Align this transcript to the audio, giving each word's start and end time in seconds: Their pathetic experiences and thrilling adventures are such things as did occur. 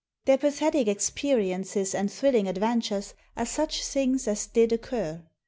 Their 0.25 0.39
pathetic 0.39 0.87
experiences 0.87 1.93
and 1.93 2.11
thrilling 2.11 2.47
adventures 2.47 3.13
are 3.37 3.45
such 3.45 3.85
things 3.85 4.27
as 4.27 4.47
did 4.47 4.73
occur. 4.73 5.21